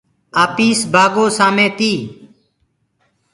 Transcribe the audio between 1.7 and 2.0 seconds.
تي